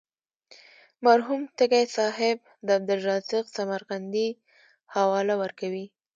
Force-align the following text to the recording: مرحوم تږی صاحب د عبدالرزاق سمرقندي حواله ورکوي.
مرحوم 1.05 1.41
تږی 1.57 1.85
صاحب 1.97 2.37
د 2.65 2.67
عبدالرزاق 2.77 3.45
سمرقندي 3.57 4.27
حواله 4.95 5.35
ورکوي. 5.43 5.85